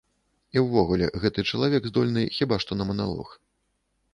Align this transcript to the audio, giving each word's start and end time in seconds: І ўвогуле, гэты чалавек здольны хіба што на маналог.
І 0.55 0.61
ўвогуле, 0.67 1.09
гэты 1.25 1.45
чалавек 1.51 1.81
здольны 1.91 2.23
хіба 2.39 2.59
што 2.65 2.79
на 2.81 2.89
маналог. 2.93 3.29